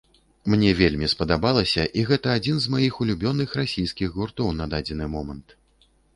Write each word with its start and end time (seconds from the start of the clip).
Мне 0.51 0.69
вельмі 0.77 1.09
спадабалася, 1.11 1.85
і 2.01 2.05
гэта 2.13 2.31
адзін 2.39 2.57
з 2.65 2.73
маіх 2.77 2.93
улюбёных 3.07 3.49
расійскіх 3.61 4.09
гуртоў 4.19 4.49
на 4.65 4.71
дадзены 4.75 5.05
момант. 5.15 5.47